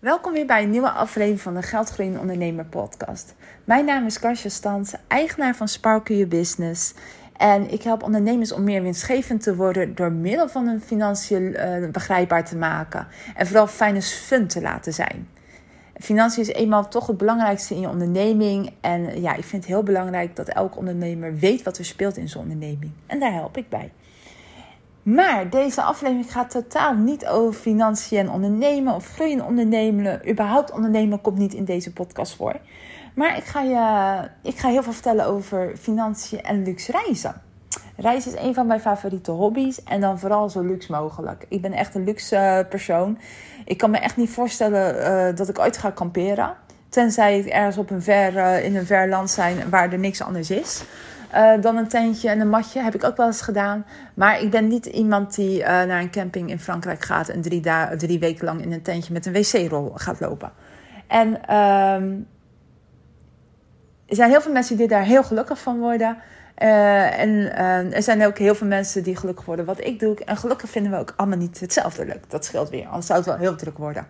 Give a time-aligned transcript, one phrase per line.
[0.00, 3.34] Welkom weer bij een nieuwe aflevering van de Geldgroeiende Ondernemer podcast.
[3.64, 6.94] Mijn naam is Karsja Stans, eigenaar van Sparkle Your Business.
[7.36, 11.88] En ik help ondernemers om meer winstgevend te worden door middel van hun financiën uh,
[11.90, 13.06] begrijpbaar te maken.
[13.34, 15.28] En vooral fijn fun te laten zijn.
[16.00, 18.72] Financiën is eenmaal toch het belangrijkste in je onderneming.
[18.80, 22.28] En ja, ik vind het heel belangrijk dat elke ondernemer weet wat er speelt in
[22.28, 22.92] zijn onderneming.
[23.06, 23.92] En daar help ik bij.
[25.06, 30.30] Maar deze aflevering gaat totaal niet over financiën en ondernemen of groeien ondernemen.
[30.30, 32.56] Überhaupt ondernemen komt niet in deze podcast voor.
[33.14, 37.42] Maar ik ga, je, ik ga heel veel vertellen over financiën en luxe reizen.
[37.96, 41.46] Reizen is een van mijn favoriete hobby's en dan vooral zo luxe mogelijk.
[41.48, 43.18] Ik ben echt een luxe persoon.
[43.64, 46.54] Ik kan me echt niet voorstellen uh, dat ik ooit ga kamperen.
[46.88, 50.22] Tenzij ik ergens op een ver, uh, in een ver land zijn waar er niks
[50.22, 50.84] anders is.
[51.34, 52.80] Uh, dan een tentje en een matje.
[52.80, 53.84] Heb ik ook wel eens gedaan.
[54.14, 57.62] Maar ik ben niet iemand die uh, naar een camping in Frankrijk gaat en drie,
[57.96, 60.52] drie weken lang in een tentje met een wc-rol gaat lopen.
[61.06, 62.26] En um,
[64.06, 66.16] er zijn heel veel mensen die daar heel gelukkig van worden.
[66.62, 70.24] Uh, en uh, er zijn ook heel veel mensen die gelukkig worden wat ik doe.
[70.24, 72.30] En gelukkig vinden we ook allemaal niet hetzelfde leuk.
[72.30, 74.06] Dat scheelt weer, anders zou het wel heel druk worden.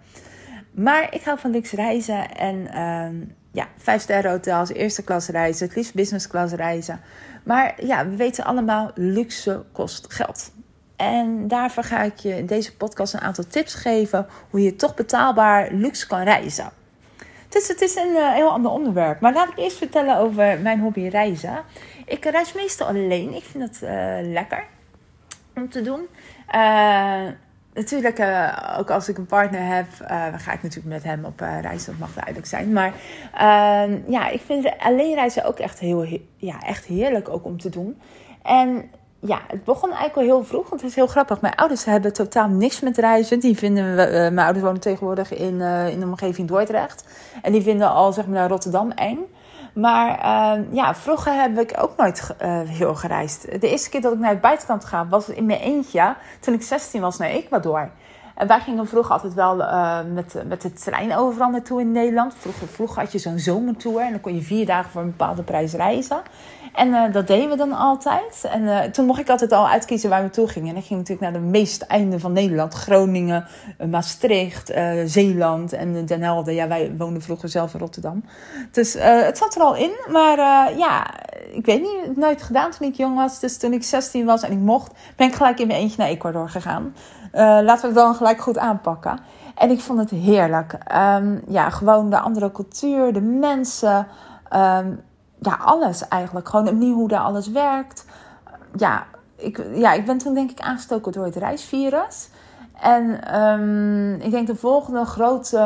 [0.70, 5.66] Maar ik hou van luxe reizen en uh, ja, vijf sterren hotels, eerste klas reizen,
[5.66, 7.00] het liefst business class reizen.
[7.42, 10.52] Maar ja, we weten allemaal, luxe kost geld.
[10.96, 14.94] En daarvoor ga ik je in deze podcast een aantal tips geven hoe je toch
[14.94, 16.70] betaalbaar luxe kan reizen.
[17.48, 19.20] Dus het is een uh, heel ander onderwerp.
[19.20, 21.64] Maar laat ik eerst vertellen over mijn hobby reizen.
[22.04, 23.34] Ik reis meestal alleen.
[23.34, 24.64] Ik vind het uh, lekker
[25.54, 26.06] om te doen.
[26.54, 27.26] Uh,
[27.76, 31.40] natuurlijk, uh, ook als ik een partner heb, dan ga ik natuurlijk met hem op
[31.40, 31.84] reis.
[31.84, 32.72] Dat mag duidelijk zijn.
[32.72, 32.92] Maar
[33.34, 37.68] ehm, ja, ik vind alleen reizen ook echt, heel, ja, echt heerlijk ook om te
[37.68, 38.00] doen.
[38.42, 40.68] En ja, het begon eigenlijk al heel vroeg.
[40.68, 41.40] Want het is heel grappig.
[41.40, 43.40] Mijn ouders hebben totaal niks met reizen.
[43.40, 47.04] Die vinden, uh, mijn ouders wonen tegenwoordig in, uh, in de omgeving Dordrecht.
[47.42, 49.18] En die vinden al zeg maar Rotterdam eng.
[49.76, 53.60] Maar uh, ja, vroeger heb ik ook nooit uh, heel gereisd.
[53.60, 56.16] De eerste keer dat ik naar het buitenland ga was in mijn eentje.
[56.40, 57.90] Toen ik 16 was naar Ecuador.
[58.34, 62.34] En wij gingen vroeger altijd wel uh, met, met de trein overal naartoe in Nederland.
[62.34, 65.42] Vroeger, vroeger had je zo'n zomertour en dan kon je vier dagen voor een bepaalde
[65.42, 66.22] prijs reizen.
[66.74, 68.44] En uh, dat deden we dan altijd.
[68.50, 70.68] En uh, toen mocht ik altijd al uitkiezen waar we toe gingen.
[70.68, 72.74] En ik ging natuurlijk naar de meeste einden van Nederland.
[72.74, 73.46] Groningen,
[73.90, 74.72] Maastricht,
[75.04, 76.54] Zeeland en Den Helder.
[76.54, 78.24] Ja, wij woonden vroeger zelf in Rotterdam.
[78.70, 79.90] Dus het zat er al in.
[80.10, 80.38] Maar
[80.76, 81.06] ja,
[81.52, 83.40] ik weet niet, nooit gedaan toen ik jong was.
[83.40, 86.08] Dus toen ik 16 was en ik mocht, ben ik gelijk in mijn eentje naar
[86.08, 86.94] Ecuador gegaan.
[87.36, 89.18] Uh, laten we het dan gelijk goed aanpakken.
[89.54, 90.72] En ik vond het heerlijk.
[90.72, 94.06] Um, ja, gewoon de andere cultuur, de mensen.
[94.54, 95.00] Um,
[95.38, 96.48] ja, alles eigenlijk.
[96.48, 98.04] Gewoon opnieuw hoe daar alles werkt.
[98.76, 102.28] Ja ik, ja, ik ben toen denk ik aangestoken door het reisvirus.
[102.80, 105.58] En um, ik denk de volgende grote,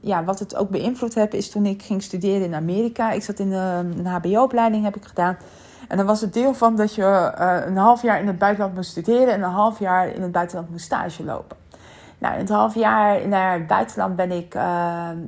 [0.00, 3.10] ja, wat het ook beïnvloed heeft, is toen ik ging studeren in Amerika.
[3.10, 5.36] Ik zat in een, HBO-opleiding, heb ik gedaan.
[5.88, 8.74] En dan was het deel van dat je uh, een half jaar in het buitenland
[8.74, 11.56] moest studeren en een half jaar in het buitenland moest stage lopen.
[12.18, 14.62] Nou, in het half jaar naar het buitenland ben ik uh,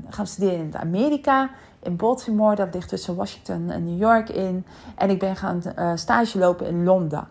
[0.09, 1.51] gaan studeren in Amerika,
[1.89, 4.67] in Baltimore, dat ligt tussen Washington en New York in.
[4.97, 7.29] En ik ben gaan uh, stage lopen in Londen.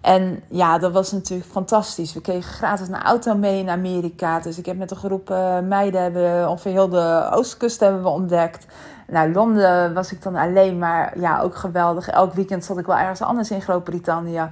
[0.00, 2.12] En ja, dat was natuurlijk fantastisch.
[2.14, 4.40] We kregen gratis een auto mee in Amerika.
[4.40, 8.08] Dus ik heb met een groep uh, meiden hebben ongeveer heel de oostkust hebben we
[8.08, 8.66] ontdekt.
[9.10, 12.08] Nou, Londen was ik dan alleen, maar ja, ook geweldig.
[12.08, 14.48] Elk weekend zat ik wel ergens anders in Groot-Brittannië.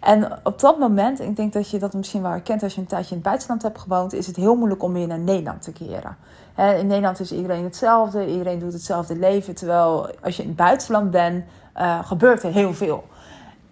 [0.00, 2.86] En op dat moment, ik denk dat je dat misschien wel herkent als je een
[2.86, 5.72] tijdje in het buitenland hebt gewoond, is het heel moeilijk om weer naar Nederland te
[5.72, 6.16] keren.
[6.56, 9.54] in Nederland is iedereen hetzelfde, iedereen doet hetzelfde leven.
[9.54, 11.44] Terwijl als je in het buitenland bent,
[11.76, 13.04] uh, gebeurt er heel veel.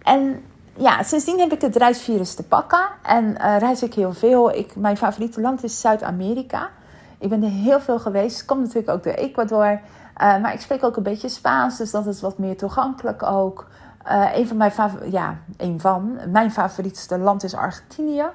[0.01, 0.43] En
[0.77, 4.51] ja, sindsdien heb ik het reisvirus te pakken en uh, reis ik heel veel.
[4.55, 6.69] Ik, mijn favoriete land is Zuid-Amerika.
[7.17, 8.45] Ik ben er heel veel geweest.
[8.45, 9.79] Komt natuurlijk ook door Ecuador.
[10.21, 13.67] Uh, maar ik spreek ook een beetje Spaans, dus dat is wat meer toegankelijk ook.
[14.07, 14.71] Uh, een van mijn
[15.11, 15.37] ja,
[15.77, 18.25] van mijn favorietste land is Argentinië.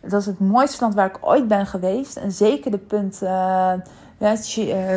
[0.00, 2.16] Dat is het mooiste land waar ik ooit ben geweest.
[2.16, 3.20] En zeker de punt.
[3.22, 3.72] Uh,
[4.18, 4.36] ja,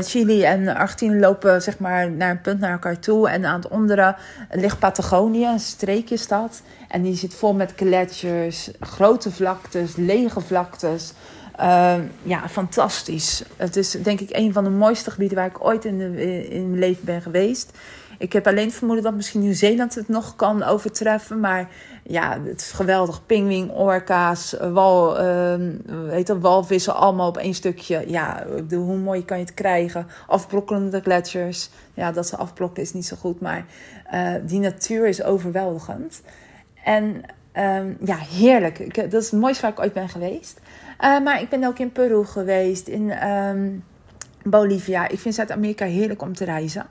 [0.02, 3.30] Chili en Argentinië lopen zeg maar naar een punt naar elkaar toe.
[3.30, 4.16] En aan het onderen
[4.52, 6.62] ligt Patagonië, een streekjesstad.
[6.88, 11.14] En die zit vol met gletsjers, grote vlaktes, lege vlaktes.
[11.60, 13.44] Uh, ja, fantastisch.
[13.56, 16.02] Het is denk ik een van de mooiste gebieden waar ik ooit in,
[16.50, 17.78] in mijn leven ben geweest.
[18.18, 21.40] Ik heb alleen vermoeden dat misschien Nieuw-Zeeland het nog kan overtreffen.
[21.40, 21.70] Maar
[22.04, 23.26] ja, het is geweldig.
[23.26, 25.56] Pingwing, orka's, wal, uh,
[26.10, 28.04] heet dat, walvissen, allemaal op één stukje.
[28.08, 30.08] Ja, hoe mooi kan je het krijgen?
[30.28, 31.70] Afbrokkelende gletsjers.
[31.94, 33.42] Ja, dat ze afblokken is niet zo goed.
[33.42, 33.66] Maar
[34.14, 36.22] uh, die natuur is overweldigend.
[36.84, 37.22] En
[37.58, 38.80] ehm, ja, heerlijk.
[38.80, 40.60] Ik, dat is het mooiste waar ik ooit ben geweest.
[41.00, 43.70] maar ik ben ook in Peru geweest, in ehm,
[44.44, 45.08] Bolivia.
[45.08, 46.86] Ik vind Zuid-Amerika heerlijk om te reizen.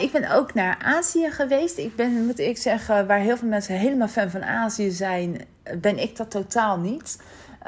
[0.00, 1.78] ik ben ook naar Azië geweest.
[1.78, 5.40] Ik ben, moet ik zeggen, waar heel veel mensen helemaal fan van Azië zijn,
[5.80, 7.18] ben ik dat totaal niet.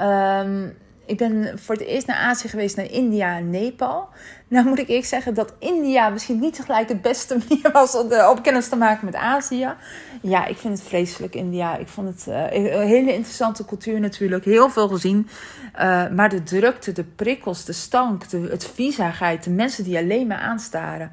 [0.01, 4.09] Um, ik ben voor het eerst naar Azië geweest, naar India en Nepal.
[4.49, 8.13] Nou moet ik eerlijk zeggen dat India misschien niet tegelijk het beste manier was om
[8.13, 9.75] op kennis te maken met Azië.
[10.23, 11.77] Ja, ik vind het vreselijk, India.
[11.77, 14.45] Ik vond het uh, een hele interessante cultuur natuurlijk.
[14.45, 15.29] Heel veel gezien.
[15.75, 20.27] Uh, maar de drukte, de prikkels, de stank, de, het viezigheid, de mensen die alleen
[20.27, 21.11] maar aanstaren.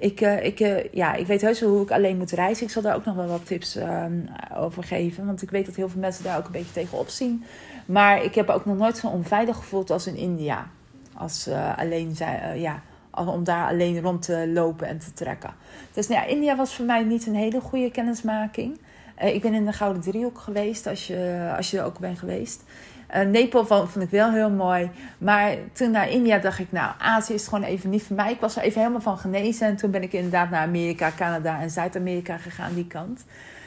[0.00, 0.58] Ik, uh, ik,
[0.92, 2.66] ja, ik weet heus wel hoe ik alleen moet reizen.
[2.66, 4.20] Ik zal daar ook nog wel wat tips ehm,
[4.56, 5.26] over geven.
[5.26, 7.44] Want ik weet dat heel veel mensen daar ook een beetje tegen opzien.
[7.86, 10.66] Maar ik heb ook nog nooit zo onveilig gevoeld als in India.
[11.14, 12.16] Als uh, alleen
[12.56, 15.54] ja, om daar alleen rond te lopen en te trekken.
[15.92, 18.78] Dus nou ja, India was voor mij niet een hele goede kennismaking.
[19.18, 22.62] Ik ben in de Gouden Driehoek geweest, als je, als je er ook bent geweest.
[23.26, 24.90] Nepal vond, ik wel heel mooi.
[25.18, 28.32] Maar toen naar India dacht ik, nou, Azië is gewoon even niet voor mij.
[28.32, 29.66] Ik was er even helemaal van genezen.
[29.66, 33.24] En toen ben ik inderdaad naar Amerika, Canada en Zuid-Amerika gegaan, die kant.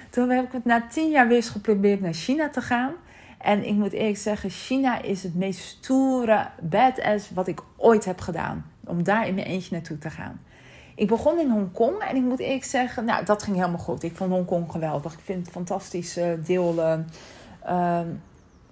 [0.10, 2.92] Toen heb ik het na tien jaar weer eens geprobeerd naar China te gaan.
[3.38, 8.22] En ik moet eerlijk zeggen, China is het meest stoere badass wat ik ooit heb
[8.22, 8.66] gedaan.
[8.86, 10.42] Om daar in mijn eentje naartoe te gaan.
[10.96, 14.04] Ik begon in Hongkong en ik moet eerlijk zeggen, nou dat ging helemaal goed.
[14.04, 15.14] Ik vond Hongkong geweldig.
[15.14, 16.76] Ik vind het een fantastisch uh, deel
[17.68, 18.00] uh,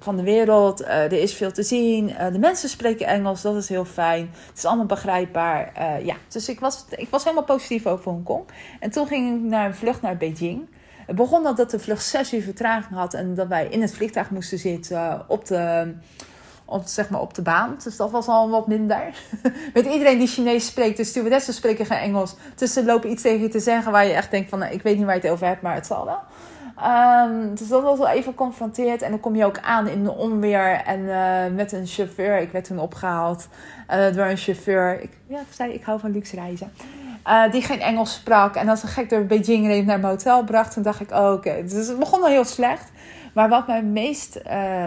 [0.03, 0.81] van de wereld.
[0.81, 2.15] Uh, er is veel te zien.
[2.31, 4.29] de mensen spreken Engels, dat is heel fijn.
[4.47, 5.71] Het is allemaal begrijpbaar.
[6.03, 8.43] ja, dus ik was, ik was helemaal positief over Hongkong.
[8.79, 10.67] En toen ging ik naar een vlucht naar Beijing.
[11.11, 13.93] Het begon al dat de vlucht zes uur vertraging had en dat wij in het
[13.93, 15.93] vliegtuig moesten zitten op de,
[16.65, 17.75] op, zeg maar op de baan.
[17.83, 19.15] Dus dat was al wat minder.
[19.73, 22.35] Met iedereen die Chinees spreekt, de stewardessen spreken geen Engels.
[22.55, 24.81] Dus ze lopen iets tegen je te zeggen waar je echt denkt van, nou, ik
[24.81, 26.19] weet niet waar je het over hebt, maar het zal wel.
[26.83, 29.01] Um, dus dat was wel even geconfronteerd.
[29.01, 32.37] En dan kom je ook aan in de onweer en uh, met een chauffeur.
[32.37, 33.47] Ik werd toen opgehaald
[33.89, 35.01] uh, door een chauffeur.
[35.01, 36.71] Ik, ja, ik zei, ik hou van luxe reizen.
[37.27, 38.55] Uh, die geen Engels sprak.
[38.55, 40.73] En als een gek door Beijing reed naar mijn hotel bracht.
[40.73, 41.63] Toen dacht ik, oh, oké.
[41.63, 42.91] Dus het begon al heel slecht.
[43.33, 44.85] Maar wat mij meest uh,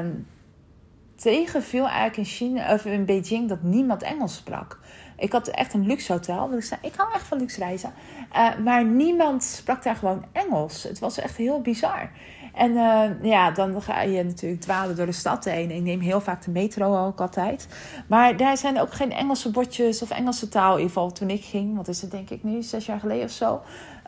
[1.16, 4.78] tegenviel eigenlijk in China, of in Beijing, dat niemand Engels sprak.
[5.16, 6.38] Ik had echt een luxe hotel.
[6.38, 7.92] Want ik zei, ik hou echt van luxe reizen.
[8.34, 10.82] Uh, maar niemand sprak daar gewoon Engels.
[10.82, 12.10] Het was echt heel bizar.
[12.54, 15.70] En uh, ja, dan ga je natuurlijk dwalen door de stad heen.
[15.70, 17.68] Ik neem heel vaak de metro ook altijd.
[18.06, 20.72] Maar daar zijn ook geen Engelse bordjes of Engelse taal.
[20.72, 21.76] In ieder geval toen ik ging.
[21.76, 22.62] Wat is het denk ik nu?
[22.62, 23.60] Zes jaar geleden of zo.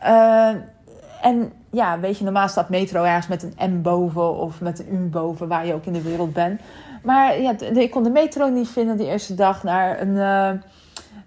[0.03, 0.49] Uh,
[1.21, 4.87] en ja, weet je, normaal staat metro ergens met een M boven of met een
[4.91, 6.61] U boven, waar je ook in de wereld bent.
[7.03, 10.61] Maar ja, ik kon de metro niet vinden die eerste dag naar een,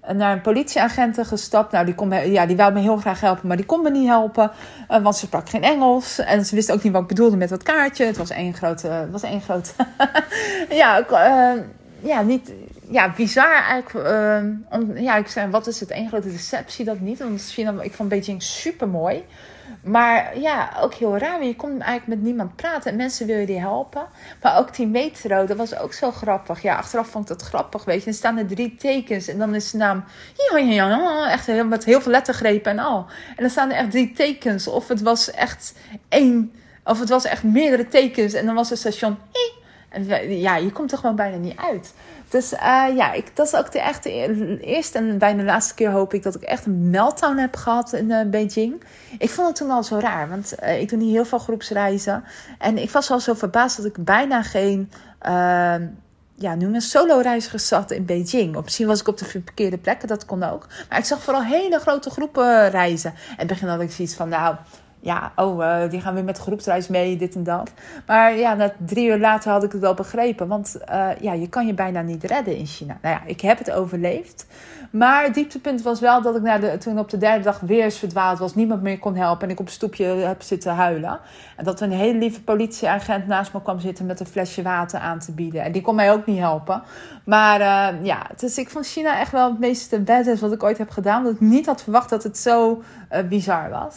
[0.06, 1.72] naar een politieagent gestapt.
[1.72, 3.90] Nou, die, kon me, ja, die wou me heel graag helpen, maar die kon me
[3.90, 4.50] niet helpen.
[4.90, 6.18] Uh, want ze sprak geen Engels.
[6.18, 8.04] En ze wist ook niet wat ik bedoelde met dat kaartje.
[8.04, 8.86] Het was één grote...
[8.86, 9.70] Het was één grote...
[10.82, 11.62] ja, uh,
[12.00, 12.52] ja, niet...
[12.90, 14.98] Ja, bizar eigenlijk.
[14.98, 15.90] ja, ik zei, wat is het?
[15.90, 17.18] één grote deceptie dat niet.
[17.18, 19.24] Want China, ik vond Beijing super mooi.
[19.82, 21.44] Maar ja, ook heel raar.
[21.44, 24.06] Je kon eigenlijk met niemand praten en mensen willen je helpen.
[24.42, 26.62] Maar ook die metro, dat was ook zo grappig.
[26.62, 28.10] Ja, achteraf vond ik dat grappig, weet je.
[28.10, 30.04] Er staan er drie tekens en dan is de naam...
[31.28, 33.06] Echt met heel veel lettergrepen en al.
[33.28, 34.68] En dan staan er echt drie tekens.
[34.68, 35.74] Of het was echt
[36.08, 36.52] één...
[36.84, 38.32] Of het was echt meerdere tekens.
[38.32, 39.18] En dan was het station...
[39.88, 41.94] En ja, je komt er gewoon bijna niet uit.
[42.30, 44.10] Dus uh, ja, ik, dat is ook de echte
[44.60, 48.10] eerste en bijna laatste keer hoop ik dat ik echt een meltdown heb gehad in
[48.10, 48.82] uh, Beijing.
[49.18, 52.24] Ik vond het toen al zo raar, want uh, ik doe niet heel veel groepsreizen.
[52.58, 55.86] En ik was al zo verbaasd dat ik bijna geen ehm,
[56.34, 58.56] ja, nu een solo-reizigers zat in Beijing.
[58.56, 60.66] Of misschien was ik op de verkeerde plekken, dat kon ook.
[60.88, 63.10] Maar ik zag vooral hele grote groepen reizen.
[63.10, 64.56] En het begin had ik zoiets van, nou,
[65.00, 67.72] ja, oh, uh, die gaan weer met groepsreis mee, dit en dat.
[68.06, 70.48] Maar ja, na drie uur later had ik het wel begrepen.
[70.48, 72.98] Want uh, ja, je kan je bijna niet redden in China.
[73.02, 74.46] Nou ja, ik heb het overleefd.
[74.90, 77.90] Maar het dieptepunt was wel dat ik na de, toen op de derde dag weer
[77.90, 78.54] verdwaald was.
[78.54, 79.46] Niemand meer kon helpen.
[79.46, 81.20] En ik op een stoepje heb zitten huilen.
[81.56, 85.18] En dat een hele lieve politieagent naast me kwam zitten met een flesje water aan
[85.18, 85.62] te bieden.
[85.62, 86.82] En die kon mij ook niet helpen.
[87.24, 90.78] Maar uh, ja, dus ik vond China echt wel het meeste badass wat ik ooit
[90.78, 91.18] heb gedaan.
[91.18, 92.82] omdat ik niet had verwacht dat het zo
[93.28, 93.96] bizar was.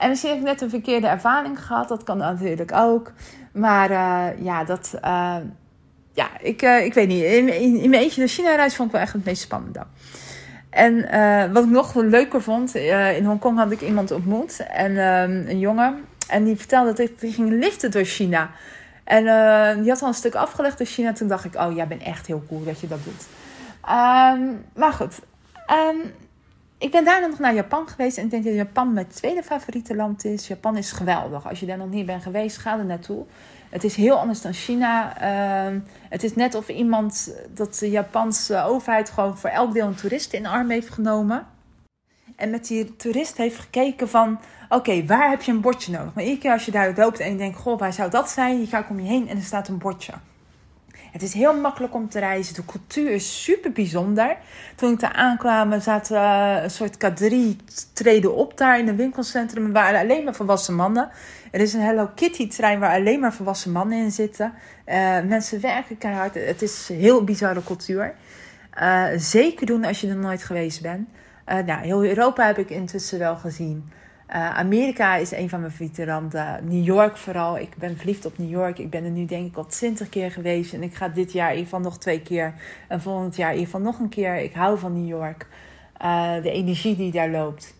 [0.00, 1.88] En misschien heb ik net een verkeerde ervaring gehad.
[1.88, 3.12] Dat kan natuurlijk ook.
[3.52, 4.94] Maar uh, ja, dat...
[5.04, 5.36] Uh,
[6.12, 7.22] ja, ik, uh, ik weet niet.
[7.22, 9.86] In, in, in mijn eentje de China-reis vond ik wel echt het meest spannende.
[10.70, 10.94] En
[11.52, 12.74] wat ik nog leuker vond...
[13.16, 14.66] in Hongkong had ik iemand ontmoet.
[14.66, 16.04] En ehm, een jongen.
[16.28, 18.50] En die vertelde dat hij ging liften door China.
[19.04, 19.24] En
[19.80, 21.12] die had al een stuk afgelegd door China.
[21.12, 23.26] Toen dacht ik, oh, jij bent echt heel cool dat je dat doet.
[23.88, 25.18] Um, maar goed.
[25.90, 26.12] Um,
[26.80, 29.96] ik ben daarna nog naar Japan geweest en ik denk dat Japan mijn tweede favoriete
[29.96, 30.46] land is.
[30.46, 31.48] Japan is geweldig.
[31.48, 33.24] Als je daar nog niet bent geweest, ga er naartoe.
[33.70, 35.18] Het is heel anders dan China.
[35.20, 39.94] Ehm, het is net of iemand dat de Japanse overheid gewoon voor elk deel een
[39.94, 41.46] toerist in arm heeft genomen.
[42.36, 46.14] En met die toerist heeft gekeken van, oké, waar heb je een bordje nodig?
[46.14, 48.60] Maar iedere keer als je daar loopt en je denkt, goh, waar zou dat zijn?
[48.60, 50.12] Je gaat om je heen en er staat een bordje.
[51.12, 52.54] Het is heel makkelijk om te reizen.
[52.54, 54.36] De cultuur is super bijzonder.
[54.76, 57.34] Toen ik daar aankwam, zaten uh, een soort K3
[57.92, 59.64] treden op daar in een winkelcentrum.
[59.66, 61.10] Er waren alleen maar volwassen mannen.
[61.50, 64.52] Er is een Hello Kitty trein waar alleen maar volwassen mannen in zitten.
[64.86, 66.34] Uh, mensen werken keihard.
[66.34, 68.14] Het is een heel bizarre cultuur.
[68.80, 71.08] Uh, zeker doen als je er nooit geweest bent.
[71.44, 73.92] nou, heel Europa heb ik intussen wel gezien.
[74.34, 76.58] Uh, Amerika is een van mijn favoriete landen.
[76.62, 77.58] New York vooral.
[77.58, 78.78] Ik ben verliefd op New York.
[78.78, 80.72] Ik ben er nu denk ik al twintig keer geweest.
[80.72, 82.54] En ik ga dit jaar geval nog twee keer.
[82.88, 84.36] En volgend jaar geval nog een keer.
[84.36, 85.46] Ik hou van New York.
[86.02, 87.74] Uh, de energie die daar loopt.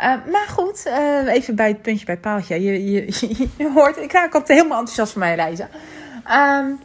[0.00, 0.86] Uh, maar goed,
[1.26, 2.62] even bij het puntje bij het paaltje.
[2.62, 2.82] Je,
[3.58, 5.68] je, hoort, ik raak altijd helemaal enthousiast van mijn reizen.
[6.30, 6.78] Um,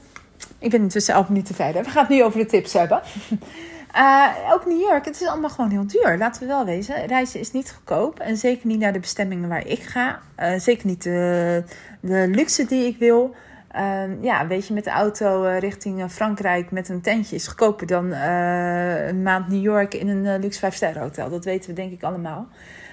[0.59, 1.83] ik ben intussen elf minuten verder.
[1.83, 3.01] We gaan het nu over de tips hebben.
[3.95, 6.17] Uh, ook New York, het is allemaal gewoon heel duur.
[6.17, 7.05] Laten we wel wezen.
[7.05, 8.19] Reizen is niet goedkoop.
[8.19, 10.19] En zeker niet naar de bestemmingen waar ik ga.
[10.39, 11.63] Uh, zeker niet de,
[11.99, 13.35] de luxe die ik wil.
[13.75, 17.87] Uh, ja, weet je, met de auto uh, richting Frankrijk met een tentje is goedkoper
[17.87, 21.29] dan een maand New York in een luxe 5-sterren hotel.
[21.29, 22.47] Dat weten we denk ik allemaal.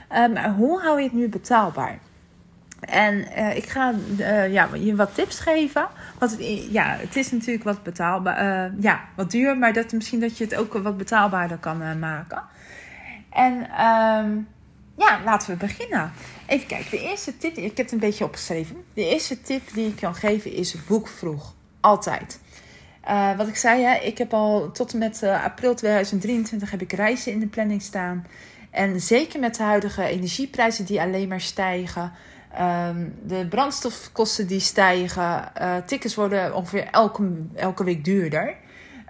[0.08, 1.98] maar hoe hou je het nu betaalbaar?
[2.80, 3.18] En
[3.56, 3.94] ik ga
[4.48, 5.86] ja, je wat tips geven.
[6.22, 8.70] Want het, ja, het is natuurlijk wat betaalbaar.
[8.70, 12.42] Uh, ja, wat duur, maar dat, misschien dat je het ook wat betaalbaarder kan maken.
[13.30, 14.48] En um,
[14.96, 16.12] ja, laten we beginnen.
[16.46, 18.76] Even kijken, de eerste tip, ik heb het een beetje opgeschreven.
[18.94, 21.54] De eerste tip die ik kan geven is boek vroeg.
[21.80, 22.40] Altijd.
[23.36, 27.32] wat ik zei, hè, ik heb al tot en met april 2023 heb ik reizen
[27.32, 28.26] in de planning staan.
[28.70, 32.12] En zeker met de huidige energieprijzen die alleen maar stijgen
[32.60, 35.52] Um, de brandstofkosten die stijgen.
[35.60, 38.54] Uh, tickets worden ongeveer elke, elke week duurder.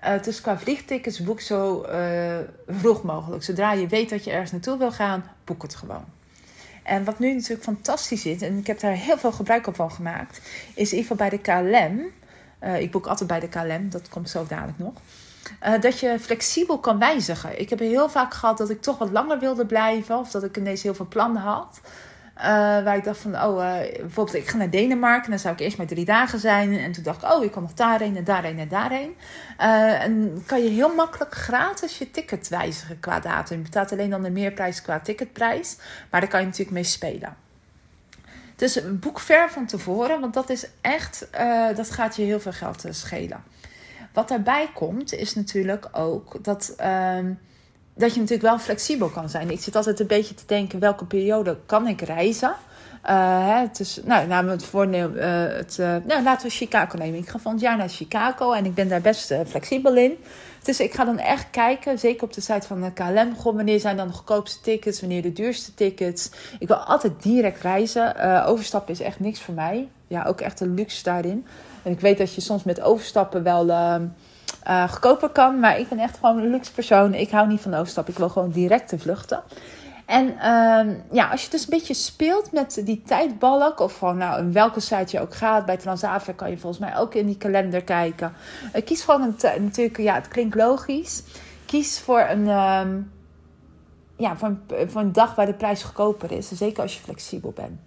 [0.05, 2.37] Uh, dus qua vliegtickets boek zo uh,
[2.69, 3.43] vroeg mogelijk.
[3.43, 6.05] Zodra je weet dat je ergens naartoe wil gaan, boek het gewoon.
[6.83, 10.41] En wat nu natuurlijk fantastisch is, en ik heb daar heel veel gebruik van gemaakt,
[10.75, 12.11] is in ieder geval bij de KLM.
[12.79, 14.93] ik boek altijd bij de KLM, dat komt zo dadelijk nog.
[15.81, 17.61] dat je flexibel kan wijzigen.
[17.61, 20.57] Ik heb heel vaak gehad dat ik toch wat langer wilde blijven, of dat ik
[20.57, 21.81] ineens heel veel plannen had.
[22.37, 22.45] Uh,
[22.85, 25.31] waar ik dacht van, oh, uh, bijvoorbeeld ik ga naar Denemarken.
[25.31, 26.79] Dan zou ik eerst maar drie dagen zijn.
[26.79, 29.17] En toen dacht ik, oh, ik kan nog daarheen en daarheen en daarheen.
[29.61, 33.57] Uh, en kan je heel makkelijk gratis je ticket wijzigen qua datum.
[33.57, 35.77] Je betaalt alleen dan de meerprijs qua ticketprijs.
[36.11, 37.37] Maar daar kan je natuurlijk mee spelen.
[38.57, 41.29] Dus boek ver van tevoren, want dat is echt,
[41.77, 43.43] dat gaat je heel veel geld schelen.
[44.13, 47.33] Wat daarbij komt, is natuurlijk ook dat ehm,
[47.95, 49.51] dat je natuurlijk wel flexibel kan zijn.
[49.51, 52.55] Ik zit altijd een beetje te denken, welke periode kan ik reizen?
[53.07, 53.67] Uh, hè,
[54.05, 57.19] nou, namelijk het voorneem, uh, het, nou, laten we Chicago nemen.
[57.19, 60.17] Ik ga van het jaar naar Chicago en ik ben daar best flexibel in.
[60.63, 63.97] Dus ik ga dan echt kijken, zeker op de site van de KLM, wanneer zijn
[63.97, 66.31] dan de goedkoopste tickets, wanneer de duurste tickets.
[66.59, 68.45] Ik wil altijd direct reizen.
[68.45, 69.89] overstappen is echt niks voor mij.
[70.07, 71.47] Ja, ook echt een luxe daarin.
[71.83, 74.07] En ik weet dat je soms met overstappen wel ehm,
[74.69, 75.61] uh, kan.
[75.61, 77.15] Maar ik ben echt gewoon een luxe persoon.
[77.15, 78.13] Ik hou niet van overstappen.
[78.13, 79.43] Ik wil gewoon directe vluchten.
[80.07, 84.41] En uh, ja, als je dus een beetje speelt met die tijdbalk, of gewoon nou,
[84.41, 87.37] in welke site je ook gaat, bij Transavia kan je volgens mij ook in die
[87.37, 88.33] kalender kijken.
[88.77, 91.23] Uh, kies gewoon een, natuurlijk, ja, het klinkt logisch.
[91.67, 93.13] Kies voor een, um,
[94.17, 96.49] ja, voor een, voor een dag waar de prijs goedkoper is.
[96.49, 97.81] Zeker als je flexibel bent.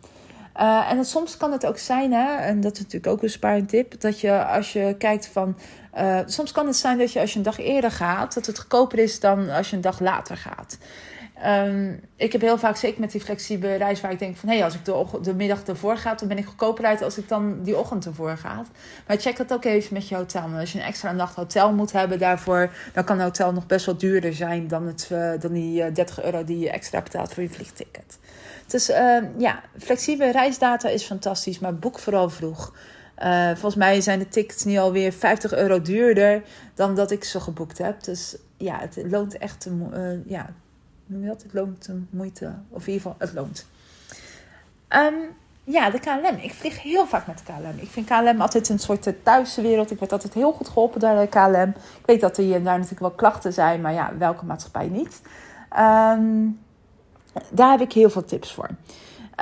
[0.59, 4.01] Uh, en soms kan het ook zijn, hè, en dat is natuurlijk ook een spaartip,
[4.01, 5.57] dat je als je kijkt van.
[5.97, 8.59] Uh, soms kan het zijn dat je als je een dag eerder gaat, dat het
[8.59, 10.77] goedkoper is dan als je een dag later gaat.
[11.43, 14.55] Um, ik heb heel vaak, zeker met die flexibele reis, waar ik denk van hé,
[14.55, 14.85] hey, als ik
[15.23, 18.37] de, middag ervoor ga, dan ben ik goedkoper uit als ik dan die ochtend ervoor
[18.37, 18.63] ga.
[19.07, 20.41] Maar check dat ook even met je hotel.
[20.41, 23.65] Want als je een extra nacht hotel moet hebben daarvoor, dan kan een hotel nog
[23.65, 27.01] best wel duurder zijn dan, het, uh, dan die uh, 30 euro die je extra
[27.01, 28.17] betaalt voor je vliegticket.
[28.67, 32.73] Dus uh, ja, flexibele reisdata is fantastisch, maar boek vooral vroeg.
[33.23, 37.39] Uh, volgens mij zijn de tickets nu alweer 50 euro duurder dan dat ik ze
[37.39, 38.03] geboekt heb.
[38.03, 39.67] Dus ja, het loont echt,
[40.25, 40.53] ja,
[41.05, 41.43] noem je dat?
[41.43, 43.65] Het loont de moeite, of in ieder geval, het loont.
[44.89, 46.37] Um, ja, de KLM.
[46.41, 47.79] Ik vlieg heel vaak met de KLM.
[47.79, 49.91] Ik vind KLM altijd een soort thuiswereld.
[49.91, 51.69] Ik werd altijd heel goed geholpen door de KLM.
[51.99, 54.87] Ik weet dat er hier en daar natuurlijk wel klachten zijn, maar ja, welke maatschappij
[54.87, 55.21] niet?
[55.79, 56.59] Um,
[57.51, 58.69] daar heb ik heel veel tips voor.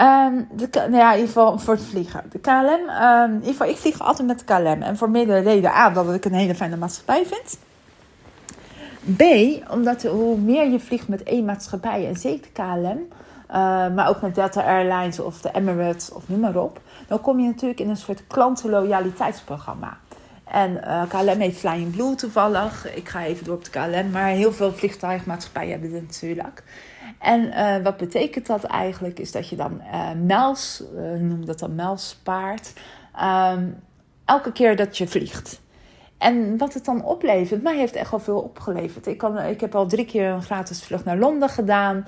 [0.02, 2.24] Um, de, nou ja, in ieder geval voor het vliegen.
[2.30, 2.90] De KLM,
[3.26, 4.82] in ieder geval, ik vlieg altijd met de KLM.
[4.82, 7.58] En voor meerdere reden aan dat ik een hele fijne maatschappij vind.
[9.18, 9.24] B,
[9.70, 13.00] omdat hoe meer je vliegt met één maatschappij, en zeker KLM,
[13.54, 13.56] uh,
[13.96, 17.46] maar ook met Delta Airlines of de Emirates of noem maar op, dan kom je
[17.46, 19.98] natuurlijk in een soort klantenloyaliteitsprogramma.
[20.44, 22.96] En uh, KLM heeft Flying Blue toevallig.
[22.96, 26.64] Ik ga even door op de KLM, maar heel veel vliegtuigmaatschappijen hebben dit natuurlijk.
[27.20, 29.20] En uh, wat betekent dat eigenlijk?
[29.20, 30.84] Is dat je dan uh, mijls,
[31.20, 32.74] noem dat dan mijls spaart,
[33.54, 33.76] um,
[34.26, 35.62] elke keer dat je vliegt.
[36.24, 39.08] En wat het dan oplevert, mij heeft echt wel veel opgeleverd.
[39.08, 42.06] Ik, kan, ik heb al drie keer een gratis vlucht naar Londen gedaan.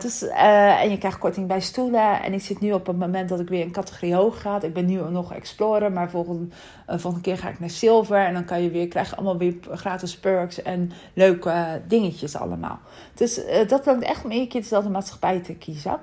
[0.00, 2.22] Dus, uh, en je krijgt korting bij stoelen.
[2.22, 4.62] En ik zit nu op het moment dat ik weer in categorie hoog ga.
[4.62, 6.46] Ik ben nu nog Explorer, maar volgende,
[6.90, 8.24] uh, volgende keer ga ik naar Silver.
[8.24, 12.78] En dan kan je weer, krijg je allemaal weer gratis perks en leuke dingetjes allemaal.
[13.14, 15.98] Dus dat loont echt om één keer dezelfde maatschappij te kiezen.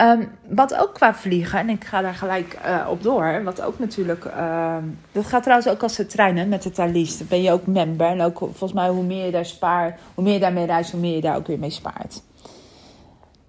[0.00, 3.78] Um, wat ook qua vliegen, en ik ga daar gelijk uh, op door, wat ook
[3.78, 4.76] natuurlijk, uh,
[5.12, 7.18] dat gaat trouwens ook als de treinen met de Thalys.
[7.18, 10.24] Dan ben je ook member en ook volgens mij hoe meer je daar spaart, hoe
[10.24, 12.22] meer daarmee reist, hoe meer je daar ook weer mee spaart.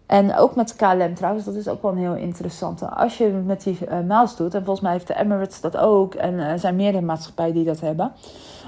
[0.05, 2.85] En ook met KLM trouwens, dat is ook wel een heel interessante.
[2.85, 6.15] Als je met die uh, miles doet, en volgens mij heeft de Emirates dat ook,
[6.15, 8.11] en er zijn meerdere maatschappijen die dat hebben.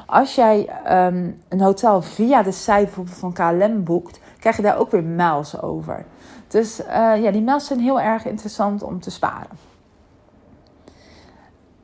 [0.05, 0.69] Als jij
[1.07, 5.61] um, een hotel via de site van KLM boekt, krijg je daar ook weer miles
[5.61, 6.05] over.
[6.47, 9.65] Dus uh, ja, die mails zijn heel erg interessant om te sparen.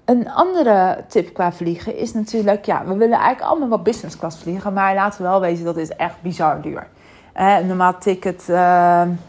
[0.05, 4.37] Een andere tip qua vliegen is natuurlijk, ja, we willen eigenlijk allemaal wel business class
[4.37, 6.87] vliegen, maar laten we wel wezen, dat is echt bizar duur.
[7.39, 8.55] Uh, een normaal ticket, uh,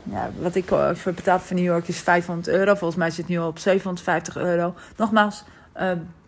[0.03, 2.75] ja, wat ik voor betaald voor New York is 500 euro.
[2.75, 4.75] Volgens mij zit het nu al op 750 euro.
[4.97, 5.45] Nogmaals,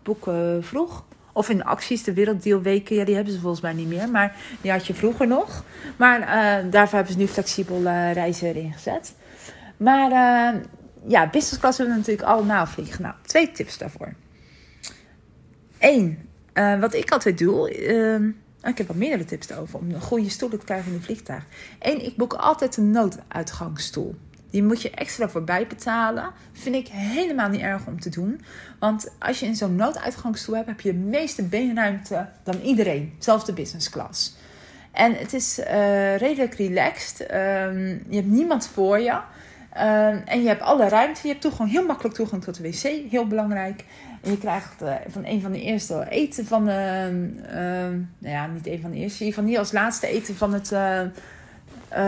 [0.03, 1.03] boeken vroeg.
[1.37, 4.09] Of in acties, de werelddealweken, ja, die hebben ze volgens mij niet meer.
[4.09, 5.63] Maar die had je vroeger nog.
[5.97, 9.15] Maar uh, daarvoor hebben ze nu flexibel uh, reizen erin gezet.
[9.77, 10.61] Maar uh,
[11.07, 13.01] ja, business class willen we natuurlijk allemaal vliegen.
[13.01, 14.13] Nou, twee tips daarvoor.
[15.79, 16.29] Eén,
[16.79, 17.71] wat ik altijd doe...
[17.71, 18.29] Ehm,
[18.69, 21.45] ik heb wat meerdere tips daarover om een goede stoel te krijgen in een vliegtuig.
[21.79, 24.15] Eén, ik boek altijd een nooduitgangsstoel.
[24.49, 26.31] Die moet je extra voorbij betalen.
[26.51, 28.41] Vind ik helemaal niet erg om te doen.
[28.79, 33.13] Want als je in zo'n nooduitgangsstoel hebt, heb je de meeste beenruimte dan iedereen.
[33.19, 34.35] Zelfs de business class.
[34.91, 37.21] En het is uh, redelijk relaxed.
[37.21, 39.11] Um, je hebt niemand voor je.
[39.11, 41.19] Um, en je hebt alle ruimte.
[41.23, 43.11] Je hebt toegang, heel makkelijk toegang tot de wc.
[43.11, 43.83] Heel belangrijk.
[44.21, 46.69] En je krijgt uh, van een van de eerste eten van.
[46.69, 46.75] Uh,
[48.17, 49.25] nou ja, niet een van de eerste.
[49.25, 51.01] Geval niet als laatste eten van, het, uh,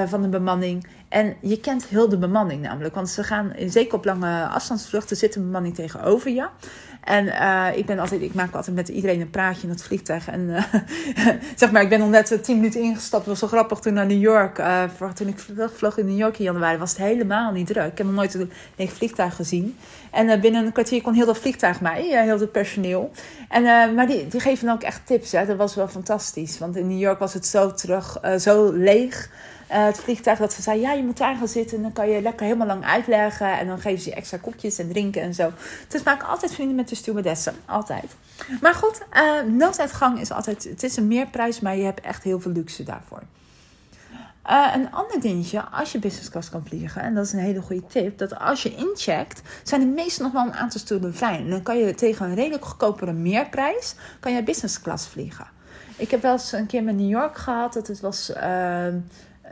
[0.05, 0.87] van de bemanning.
[1.09, 2.95] En je kent heel de bemanning namelijk.
[2.95, 6.47] Want ze gaan, zeker op lange afstandsvluchten, zit een bemanning tegenover je.
[7.03, 10.27] En uh, ik, ben altijd, ik maak altijd met iedereen een praatje in het vliegtuig.
[10.27, 10.63] En uh,
[11.55, 13.25] zeg maar, ik ben al net tien minuten ingestapt.
[13.25, 14.63] Dat was zo grappig toen naar New York.
[15.13, 17.91] Toen ik vloog in New York in januari was het helemaal niet druk.
[17.91, 19.77] Ik heb nog nooit een vliegtuig gezien.
[20.11, 23.11] En binnen een kwartier kon heel dat vliegtuig mij, heel het personeel.
[23.49, 23.63] En,
[23.95, 25.31] maar die, die geven dan ook echt tips.
[25.31, 25.45] Hè.
[25.45, 26.57] Dat was wel fantastisch.
[26.57, 29.29] Want in New York was het zo, terug, zo leeg.
[29.71, 31.77] Uh, het vliegtuig dat ze zei: Ja, je moet daar gaan zitten.
[31.77, 33.59] En dan kan je lekker helemaal lang uitleggen.
[33.59, 35.51] En dan geven ze je extra koekjes en drinken en zo.
[35.87, 37.55] Dus maak altijd vrienden met de stewardessen.
[37.65, 38.15] Altijd.
[38.61, 40.63] Maar goed, uh, nooduitgang is altijd.
[40.63, 43.21] Het is een meerprijs, maar je hebt echt heel veel luxe daarvoor.
[44.49, 47.61] Uh, een ander dingetje, als je business class kan vliegen, en dat is een hele
[47.61, 51.45] goede tip, dat als je incheckt, zijn de meeste nog wel een aantal stoelen vrij.
[51.49, 55.47] Dan kan je tegen een redelijk goedkopere meerprijs, kan je business class vliegen.
[55.95, 58.31] Ik heb wel eens een keer met New York gehad, dat het was...
[58.37, 58.85] Uh,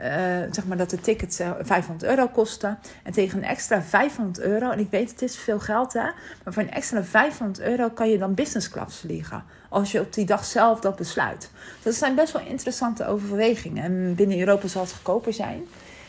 [0.02, 0.04] uh,
[0.50, 2.78] zeg maar dat de tickets 500 euro kosten.
[3.02, 6.02] En tegen een extra 500 euro, en ik weet het is veel geld hè,
[6.44, 9.44] maar voor een extra 500 euro kan je dan business class vliegen.
[9.68, 11.50] Als je op die dag zelf dat besluit.
[11.82, 13.84] Dat zijn best wel interessante overwegingen.
[13.84, 15.66] En binnen Europa zal het goedkoper zijn.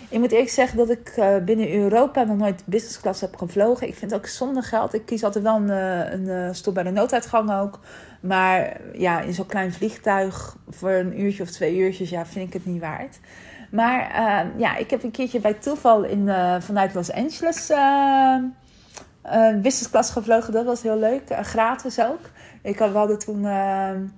[0.10, 3.88] Ik moet eerlijk zeggen dat ik uh, binnen Europa nog nooit business class heb gevlogen.
[3.88, 4.94] Ik vind ook zonder geld.
[4.94, 7.80] Ik kies altijd wel eh, een stop bij de nooduitgang ook.
[8.20, 12.54] Maar ja, in zo'n klein vliegtuig voor een uurtje of twee uurtjes, ja, vind ik
[12.54, 13.20] het niet waard.
[13.72, 18.36] Maar uh, ja, ik heb een keertje bij toeval in, uh, vanuit Los Angeles uh,
[19.62, 20.54] business class gevlogen.
[20.54, 21.24] Dat was heel leuk.
[21.42, 22.30] gratis ook.
[22.62, 24.12] Ik had, we hadden toen een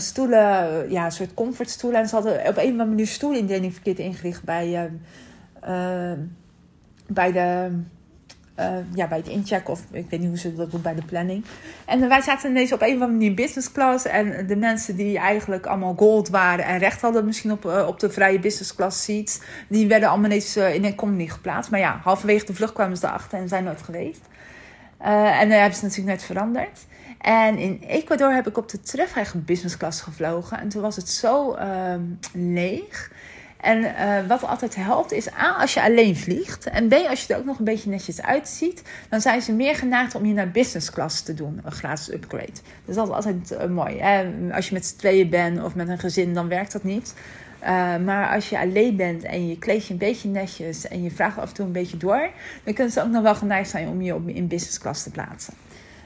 [0.00, 2.00] stoelen, ja, een soort comfortstoelen.
[2.00, 4.90] En ze hadden op een of andere manier stoelindeling verkeerd ingericht bij,
[7.06, 7.70] bij de
[8.60, 11.04] uh, ja, bij het inchecken of ik weet niet hoe ze dat doen bij de
[11.04, 11.44] planning.
[11.84, 14.04] En wij zaten ineens op een of andere manier business class.
[14.04, 18.00] En de mensen die eigenlijk allemaal gold waren en recht hadden misschien op, uh, op
[18.00, 21.70] de vrije business class seats, die werden allemaal ineens uh, in een economy geplaatst.
[21.70, 24.20] Maar ja, halverwege de vlucht kwamen ze erachter en zijn nooit geweest.
[24.98, 26.86] en dan hebben ze natuurlijk net veranderd.
[27.20, 30.58] En in Ecuador heb ik op de terug business class gevlogen.
[30.58, 31.56] En toen was het zo
[32.32, 33.10] leeg.
[33.64, 36.66] En uh, wat altijd helpt is A, als je alleen vliegt.
[36.66, 38.82] En B, als je er ook nog een beetje netjes uitziet.
[39.08, 41.60] Dan zijn ze meer geneigd om je naar business class te doen.
[41.64, 42.52] Een gratis upgrade.
[42.84, 44.02] Dus dat is altijd uh, mooi.
[44.52, 47.14] Als je met z'n tweeën bent of met een gezin, dan werkt dat niet.
[47.62, 51.10] Uh, maar als je alleen bent en je kleed je een beetje netjes en je
[51.10, 52.30] vraagt af en toe een beetje door,
[52.64, 55.10] dan kunnen ze ook nog wel geneigd zijn om je op, in business class te
[55.10, 55.54] plaatsen.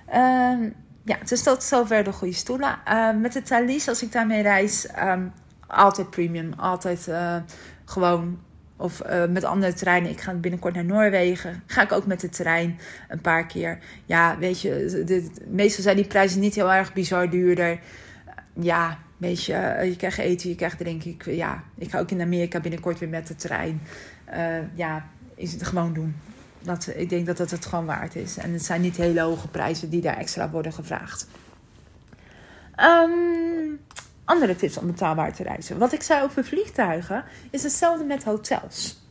[0.08, 0.70] Uh,
[1.04, 2.78] ja, dus dat is zover de goede stoelen.
[2.88, 5.32] Uh, met de Thalys, als ik daarmee reis, um,
[5.68, 6.52] altijd premium.
[6.56, 7.36] Altijd uh,
[7.84, 8.38] gewoon.
[8.76, 10.10] Of uh, met andere treinen.
[10.10, 11.62] Ik ga binnenkort naar Noorwegen.
[11.66, 12.78] Ga ik ook met de trein
[13.08, 13.78] een paar keer.
[14.04, 17.80] Ja, weet je, meestal zijn die prijzen niet heel erg bizar duurder.
[18.52, 21.10] Ja, weet je, je krijgt eten, je krijgt drinken.
[21.10, 23.82] Ik, ja, ik ga ook in Amerika binnenkort weer met de trein.
[24.74, 26.16] ja, is het gewoon doen.
[26.62, 28.36] Dat, ik denk dat dat het gewoon waard is.
[28.36, 31.26] En het zijn niet hele hoge prijzen die daar extra worden gevraagd.
[32.80, 33.80] Um,
[34.28, 35.78] andere tips om betaalbaar te reizen.
[35.78, 39.02] Wat ik zei over vliegtuigen is hetzelfde met hotels.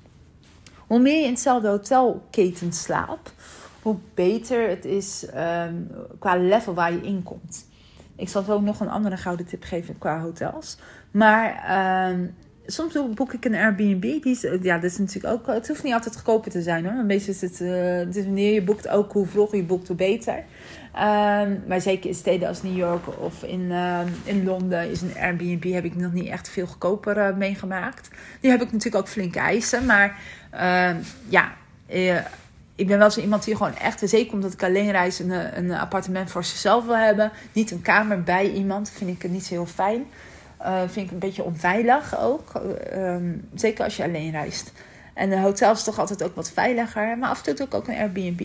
[0.88, 3.34] Hoe meer je in hetzelfde hotelketen slaapt,
[3.82, 7.66] hoe beter het is um, qua level waar je in komt.
[8.16, 10.78] Ik zal ook nog een andere gouden tip geven qua hotels.
[11.12, 14.02] Maar um, soms boek ik een Airbnb.
[14.02, 15.48] Die is, ja, dat is natuurlijk ook.
[15.48, 16.94] Het hoeft niet altijd goedkoper te zijn hoor.
[16.94, 17.60] Maar meestal is het,
[18.16, 20.44] is wanneer je boekt ook hoe vroeger je boekt, hoe beter.
[21.00, 25.16] Um, maar zeker in steden als New York of in, uh, in Londen is een
[25.20, 28.10] Airbnb heb ik nog niet echt veel goedkoper uh, meegemaakt.
[28.40, 29.86] Die heb ik natuurlijk ook flinke eisen.
[29.86, 30.20] Maar
[31.28, 31.52] ja,
[32.76, 35.72] ik ben wel zo iemand die gewoon echt, zeker omdat ik alleen reis, een, een
[35.72, 37.32] appartement voor zichzelf wil hebben.
[37.54, 38.90] Niet een kamer bij iemand.
[38.90, 40.06] vind ik het niet zo heel fijn.
[40.88, 42.52] Vind ik een beetje onveilig ook.
[43.54, 44.72] Zeker als je alleen reist.
[45.14, 47.18] En de hotel is toch altijd ook wat veiliger.
[47.18, 48.42] Maar af en toe ook een Airbnb.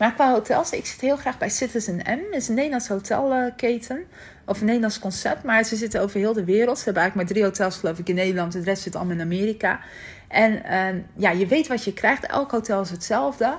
[0.00, 2.20] Maar qua hotels, ik zit heel graag bij Citizen M.
[2.30, 4.04] Dat is een Nederlands hotelketen.
[4.46, 5.42] Of een Nederlands concept.
[5.42, 6.78] Maar ze zitten over heel de wereld.
[6.78, 8.52] Ze hebben eigenlijk maar drie hotels geloof ik in Nederland.
[8.52, 9.80] De rest zit allemaal in Amerika.
[10.28, 12.26] En uh, ja, je weet wat je krijgt.
[12.26, 13.58] Elk hotel is hetzelfde.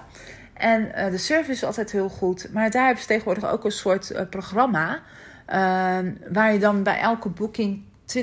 [0.54, 2.50] En uh, de service is altijd heel goed.
[2.54, 5.02] Maar daar hebben ze tegenwoordig ook een soort uh, programma.
[5.46, 7.84] Ehm, waar je dan bij elke boeking
[8.18, 8.22] 20%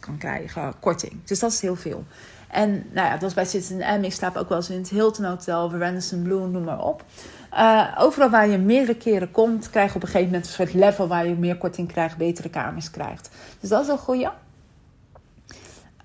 [0.00, 1.12] kan krijgen, korting.
[1.24, 2.04] Dus dat is heel veel.
[2.50, 4.04] En nou ja, dat was bij Citizen M.
[4.04, 7.04] Ik slaap ook wel eens in het Hilton Hotel, Radisson Blue, noem maar op.
[7.52, 10.74] Uh, overal waar je meerdere keren komt, krijg je op een gegeven moment een soort
[10.74, 13.30] level waar je meer korting krijgt, betere kamers krijgt.
[13.60, 14.32] Dus dat is een goede.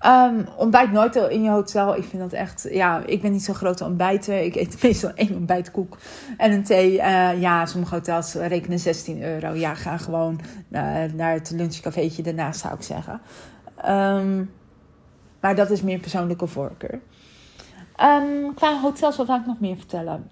[0.06, 1.96] Um, ontbijt nooit in je hotel.
[1.96, 2.66] Ik vind dat echt.
[2.70, 4.42] Ja, ik ben niet zo'n grote ontbijter.
[4.42, 5.98] Ik eet meestal één ontbijtkoek
[6.36, 6.92] en een thee.
[6.92, 9.52] Uh, ja, sommige hotels rekenen 16 euro.
[9.52, 10.80] Ja, ga gewoon uh,
[11.14, 13.20] naar het lunchcafeetje daarnaast, zou ik zeggen.
[13.88, 14.50] Um,
[15.40, 17.00] maar dat is meer persoonlijke voorkeur.
[18.02, 20.30] Um, qua hotels, wat ga ik nog meer vertellen?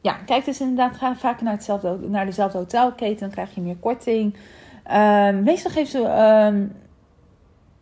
[0.00, 3.20] Ja, kijk dus inderdaad ga vaak naar, hetzelfde, naar dezelfde hotelketen.
[3.20, 4.36] Dan krijg je meer korting.
[5.42, 5.98] meestal geven ze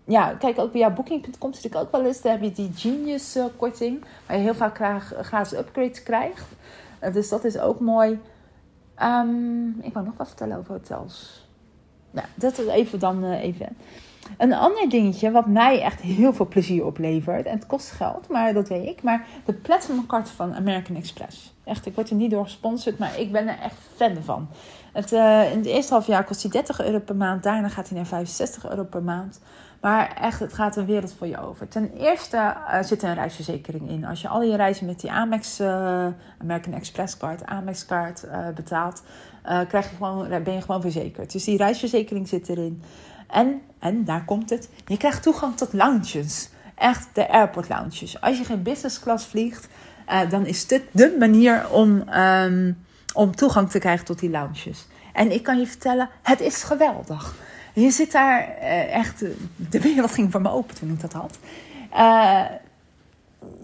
[0.09, 2.21] ja, kijk ook via booking.com zit ik ook wel eens.
[2.21, 4.05] Daar heb je die Genius uh, korting.
[4.27, 6.47] Waar je heel vaak graag, gratis upgrades krijgt.
[7.05, 8.21] Uh, dus dat is ook mooi.
[9.03, 11.47] Um, ik wou nog wat vertellen over hotels.
[12.11, 13.77] Nou, dat is even dan uh, even.
[14.37, 17.47] Een ander dingetje wat mij echt heel veel plezier oplevert.
[17.47, 19.03] En het kost geld, maar dat weet ik.
[19.03, 21.55] Maar de Platinum Card van American Express.
[21.65, 24.49] Echt, ik word er niet door gesponsord, maar ik ben er echt fan van.
[24.93, 27.43] Het, uh, in het eerste half jaar kost hij 30 euro per maand.
[27.43, 29.41] Daarna gaat hij naar 65 euro per maand.
[29.81, 31.69] Maar echt, het gaat een wereld voor je over.
[31.69, 34.05] Ten eerste uh, zit er een reisverzekering in.
[34.05, 36.07] Als je al je reizen met die Amex, uh,
[36.39, 38.07] American Express card, Amex uh,
[38.55, 39.03] betaalt,
[39.43, 41.33] krijg je gewoon, ben je gewoon verzekerd.
[41.33, 42.83] Dus die reisverzekering zit erin.
[43.29, 46.49] En, en daar komt het, je krijgt toegang tot lounges.
[46.75, 48.21] Echt de airport lounges.
[48.21, 49.69] Als je geen business class vliegt,
[50.29, 54.87] dan is dit de manier om, um, om toegang te krijgen tot die lounges.
[55.13, 57.35] En ik kan je vertellen, het is geweldig.
[57.75, 59.25] Je zit daar uh, echt,
[59.57, 61.39] de wereld ging voor me open toen ik dat had.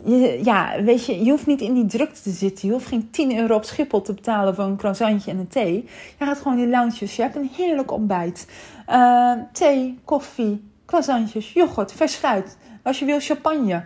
[0.05, 2.69] Je, ja, weet je, je hoeft niet in die drukte te zitten.
[2.69, 5.89] Je hoeft geen 10 euro op Schiphol te betalen voor een croissantje en een thee.
[6.19, 7.17] Je gaat gewoon in lounges.
[7.17, 8.47] Je hebt een heerlijk ontbijt.
[8.89, 12.57] Uh, thee, koffie, croissantjes, yoghurt, vers fruit.
[12.83, 13.85] Als je wil, champagne.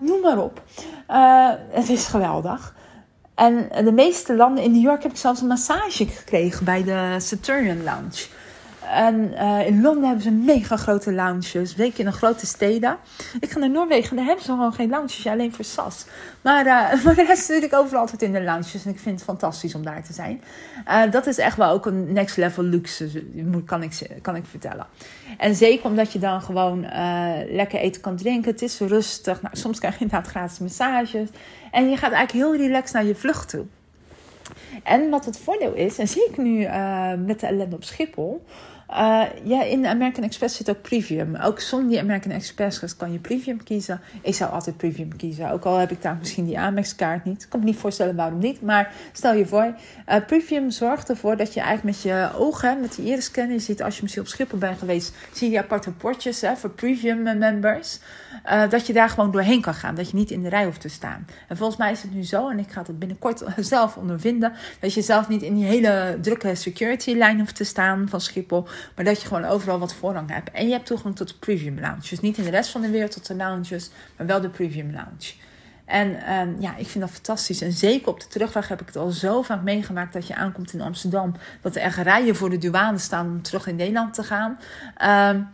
[0.00, 0.62] noem maar op.
[1.70, 2.74] het is geweldig.
[3.34, 7.16] En de meeste landen in New York heb ik zelfs een massage gekregen bij de
[7.18, 8.26] Saturn Lounge.
[8.90, 11.74] En uh, in Londen hebben ze mega grote lounges.
[11.74, 12.96] Weet je, in de grote steden.
[13.40, 15.26] Ik ga naar Noorwegen, daar hebben ze gewoon geen lounges.
[15.26, 16.06] alleen voor SAS.
[16.40, 18.84] Maar uh, voor de rest zit ik overal altijd in de lounges.
[18.84, 20.42] En ik vind het fantastisch om daar te zijn.
[20.88, 23.24] Uh, dat is echt wel ook een next level luxe,
[23.64, 24.86] kan ik, kan ik vertellen.
[25.38, 26.80] En zeker omdat je dan gewoon
[27.48, 28.50] lekker eten kan drinken.
[28.50, 29.42] Het is rustig.
[29.42, 31.28] Nou, soms krijg je inderdaad gratis massages.
[31.70, 33.64] En je gaat eigenlijk heel relaxed naar je vlucht toe.
[34.82, 36.66] En wat het voordeel is, en zie ik nu
[37.16, 38.44] met de ellende op Schiphol.
[38.94, 41.36] Uh, ja, in American Express zit ook premium.
[41.36, 44.00] Ook zonder die American Express kan je premium kiezen.
[44.22, 45.50] Ik zou altijd premium kiezen.
[45.50, 47.42] Ook al heb ik daar misschien die Amex-kaart niet.
[47.42, 48.62] Ik kan me niet voorstellen waarom niet.
[48.62, 49.74] Maar stel je voor,
[50.08, 53.82] uh, premium zorgt ervoor dat je eigenlijk met je ogen, met die iris-scan, je ziet
[53.82, 57.98] als je misschien op Schiphol bent geweest, zie je aparte portjes hè, voor premium members.
[58.46, 59.94] Uh, dat je daar gewoon doorheen kan gaan.
[59.94, 61.26] Dat je niet in de rij hoeft te staan.
[61.48, 64.94] En volgens mij is het nu zo, en ik ga het binnenkort zelf ondervinden, dat
[64.94, 68.66] je zelf niet in die hele drukke security lijn hoeft te staan van Schiphol.
[68.94, 70.50] Maar dat je gewoon overal wat voorrang hebt.
[70.50, 72.08] En je hebt toegang tot de premium lounge.
[72.08, 74.92] Dus niet in de rest van de wereld tot de lounges, maar wel de premium
[74.92, 75.32] lounge.
[75.84, 77.60] En um, ja, ik vind dat fantastisch.
[77.60, 80.72] En zeker op de terugweg heb ik het al zo vaak meegemaakt dat je aankomt
[80.72, 81.34] in Amsterdam.
[81.60, 84.58] Dat er echt rijen voor de douane staan om terug in Nederland te gaan.
[85.34, 85.48] Um,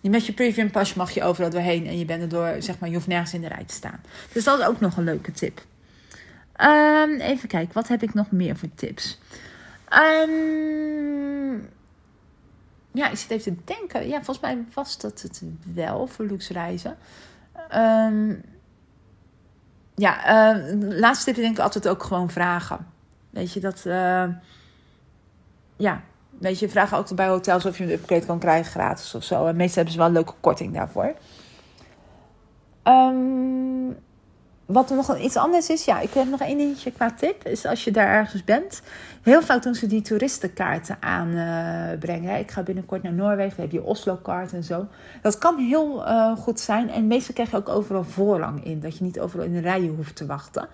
[0.00, 2.88] met je premium pas mag je overal doorheen en je bent er door, zeg maar,
[2.88, 4.00] je hoeft nergens in de rij te staan.
[4.32, 5.60] Dus dat is ook nog een leuke tip.
[6.60, 9.18] Um, even kijken, wat heb ik nog meer voor tips?
[10.28, 11.68] Um,
[12.92, 14.08] ja, ik zit even te denken.
[14.08, 15.42] Ja, volgens mij was dat het
[15.74, 16.96] wel voor luxe reizen.
[17.74, 18.42] Um,
[19.94, 22.86] ja, uh, laatste tip denk ik altijd ook gewoon vragen.
[23.30, 23.82] Weet je, dat...
[23.86, 24.24] Uh,
[25.76, 26.00] ja,
[26.38, 29.46] weet je, vragen ook bij hotels of je een upgrade kan krijgen gratis of zo.
[29.46, 31.14] En meestal hebben ze wel een leuke korting daarvoor.
[32.84, 33.69] Um,
[34.72, 37.46] wat nog iets anders is, ja, ik heb nog één dingetje qua tip.
[37.46, 38.82] Is als je daar ergens bent.
[39.22, 42.32] Heel vaak doen ze die toeristenkaarten aanbrengen.
[42.32, 44.86] Uh, ik ga binnenkort naar Noorwegen, heb je Oslo-kaart en zo.
[45.22, 46.90] Dat kan heel uh, goed zijn.
[46.90, 48.80] En meestal krijg je ook overal voorrang in.
[48.80, 50.68] Dat je niet overal in de rijen hoeft te wachten.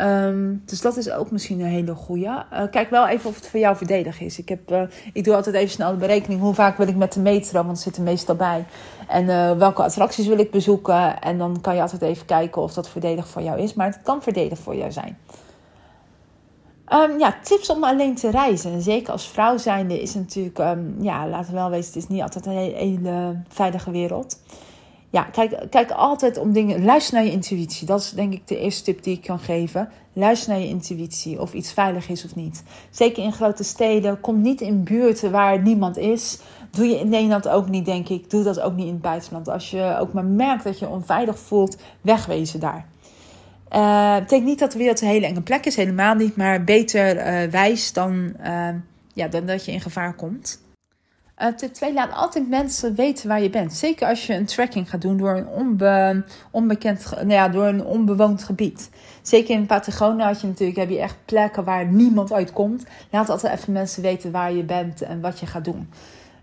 [0.00, 2.44] Um, dus dat is ook misschien een hele goede.
[2.52, 4.38] Uh, kijk wel even of het voor jou voordelig is.
[4.38, 6.40] Ik, heb, ik doe altijd even snel de berekening.
[6.40, 7.58] Hoe vaak wil ik met de metro?
[7.58, 8.64] Want het zit er meestal bij.
[9.10, 11.20] En uh, welke attracties wil ik bezoeken?
[11.20, 13.74] En dan kan je altijd even kijken of dat voordelig voor jou is.
[13.74, 15.18] Maar het kan voordelig voor jou zijn.
[16.92, 18.82] Um, ja, tips om alleen te reizen.
[18.82, 20.58] Zeker als vrouw zijnde is natuurlijk...
[20.58, 24.38] Um, ja, laten we wel weten, het is niet altijd een hele veilige wereld
[25.10, 26.84] ja, kijk, kijk altijd om dingen.
[26.84, 27.86] Luister naar je intuïtie.
[27.86, 29.88] Dat is denk ik de eerste tip die ik kan geven.
[30.12, 31.40] Luister naar je intuïtie.
[31.40, 32.62] Of iets veilig is of niet.
[32.90, 34.20] Zeker in grote steden.
[34.20, 36.38] Kom niet in buurten waar niemand is.
[36.70, 38.30] Doe je in Nederland ook niet, denk ik.
[38.30, 39.48] Doe dat ook niet in het buitenland.
[39.48, 42.86] Als je ook maar merkt dat je onveilig voelt, wegwezen daar.
[43.72, 46.36] Uh, betekent niet dat de wereld een hele enge plek is, helemaal niet.
[46.36, 48.68] Maar beter uh, wijs dan, uh,
[49.12, 50.60] ja, dan dat je in gevaar komt.
[51.42, 53.72] Uh, tip 2, laat altijd mensen weten waar je bent.
[53.72, 57.84] Zeker als je een tracking gaat doen door een onbe, onbekend, nou ja, door een
[57.84, 58.90] onbewoond gebied.
[59.22, 62.84] Zeker in Patagonia had je natuurlijk, heb je echt plekken waar niemand uitkomt.
[63.10, 65.88] Laat altijd even mensen weten waar je bent en wat je gaat doen.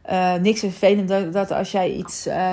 [0.10, 2.28] Uh, niks vervelend dat, dat als jij iets...
[2.28, 2.52] Uh,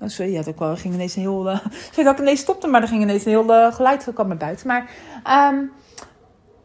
[0.00, 1.46] Oh, sorry, ja, dat ging ineens een heel.
[1.50, 1.58] Uh,
[1.96, 4.66] ik dat ik ineens stopte, maar er ging ineens een heel uh, geluid naar buiten.
[4.66, 4.90] Maar
[5.52, 5.70] um,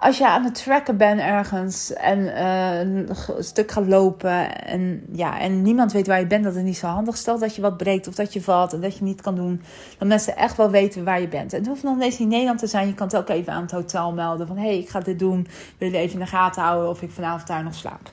[0.04, 5.40] als je aan het tracken bent ergens en uh, een stuk gaat lopen en, ja,
[5.40, 7.18] en niemand weet waar je bent, dat het niet zo handig.
[7.18, 9.62] Stel dat je wat breekt of dat je valt en dat je niet kan doen,
[9.98, 11.54] dan mensen echt wel weten waar je bent.
[11.54, 12.88] En het hoeft nog eens in Nederland te zijn.
[12.88, 15.20] Je kan het ook even aan het hotel melden van hé, hey, ik ga dit
[15.20, 15.48] doen.
[15.78, 18.12] Wil je even in de gaten houden of ik vanavond daar nog slaap?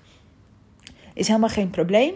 [1.15, 2.15] Is helemaal geen probleem.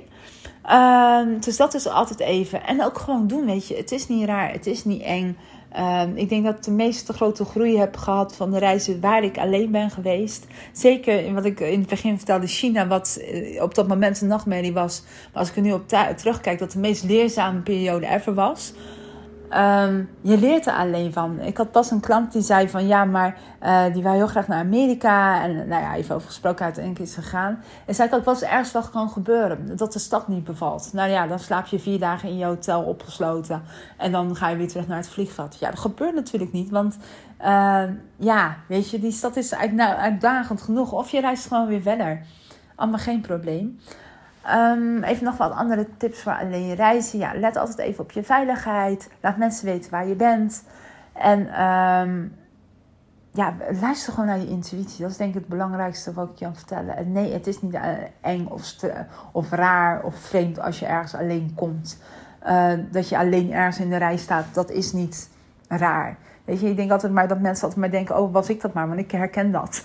[0.71, 2.67] Uh, dus dat is altijd even.
[2.67, 3.77] En ook gewoon doen, weet je.
[3.77, 5.37] Het is niet raar, het is niet eng.
[5.79, 9.25] Um, ik denk dat ik de meeste grote groei heb gehad van de reizen waar
[9.25, 10.47] ik alleen ben geweest.
[10.73, 14.29] Zeker in wat ik in het begin vertelde, China, wat eh, op dat moment een
[14.29, 15.03] nachtmerrie was.
[15.03, 18.73] Maar als ik er nu op terugkijk, dat de meest leerzame periode ever was.
[19.51, 21.41] Um, je leert er alleen van.
[21.41, 24.49] Ik had pas een klant die zei van ja, maar uh, die wou heel graag
[24.49, 25.43] naar Amerika.
[25.43, 27.63] En nou ja, even over gesproken, uiteindelijk is gegaan.
[27.87, 29.77] En zei ik wat ergens wel gewoon gebeuren?
[29.77, 30.91] Dat de stad niet bevalt.
[30.93, 33.63] Nou ja, dan slaap je vier dagen in je hotel opgesloten.
[33.97, 35.59] En dan ga je weer terug naar het vliegveld.
[35.59, 36.71] Ja, dat gebeurt natuurlijk niet.
[36.71, 36.97] Want
[37.41, 37.83] uh,
[38.17, 40.93] ja, weet je, die stad is uitdagend genoeg.
[40.93, 42.21] Of je reist gewoon weer verder.
[42.75, 43.79] Allemaal geen probleem.
[44.51, 47.19] Um, even nog wat andere tips voor alleen reizen.
[47.19, 49.11] Ja, let altijd even op je veiligheid.
[49.21, 50.65] Laat mensen weten waar je bent.
[51.13, 52.37] En um,
[53.31, 55.03] ja, luister gewoon naar je intuïtie.
[55.03, 56.97] Dat is denk ik het belangrijkste wat ik je kan vertellen.
[56.97, 57.89] En nee, het is niet uh,
[58.21, 58.75] eng of,
[59.33, 61.99] of raar of vreemd als je ergens alleen komt.
[62.47, 65.31] Uh, dat je alleen ergens in de rij staat, dat is niet
[65.69, 66.17] raar.
[66.45, 68.73] Weet je, ik denk altijd maar dat mensen altijd maar denken: oh, was ik dat
[68.73, 69.85] maar, want ik herken dat.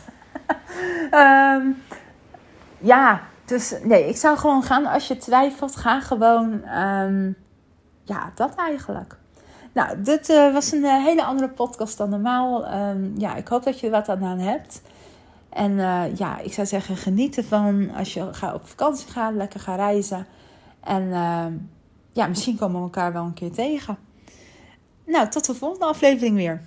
[2.93, 5.75] ja, dus nee, ik zou gewoon gaan als je twijfelt.
[5.75, 6.51] Ga gewoon.
[6.77, 7.35] Um,
[8.03, 9.17] ja, dat eigenlijk.
[9.73, 12.73] Nou, dit uh, was een uh, hele andere podcast dan normaal.
[12.73, 14.81] Um, ja, ik hoop dat je er wat aan hebt.
[15.49, 19.59] En uh, ja, ik zou zeggen, geniet ervan als je ga op vakantie gaat, lekker
[19.59, 20.25] ga reizen.
[20.83, 21.09] En
[22.11, 23.97] ja, misschien komen we elkaar wel een keer tegen.
[25.05, 26.61] Nou, tot de volgende aflevering weer.